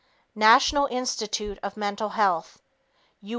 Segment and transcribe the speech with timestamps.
[0.33, 2.59] National Institute of Mental Health
[3.21, 3.29] U.